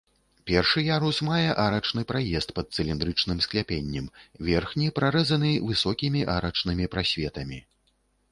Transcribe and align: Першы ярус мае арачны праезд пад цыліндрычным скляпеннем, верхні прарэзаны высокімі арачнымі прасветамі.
Першы 0.49 0.81
ярус 0.83 1.17
мае 1.27 1.49
арачны 1.65 2.03
праезд 2.11 2.53
пад 2.59 2.67
цыліндрычным 2.77 3.43
скляпеннем, 3.47 4.07
верхні 4.49 4.87
прарэзаны 5.01 5.51
высокімі 5.69 6.23
арачнымі 6.37 6.85
прасветамі. 6.97 7.59